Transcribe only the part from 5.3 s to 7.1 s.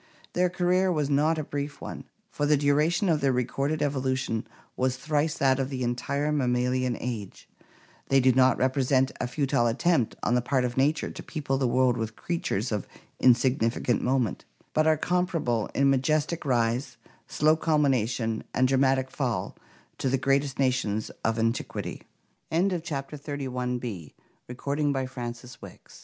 that of the entire mammalian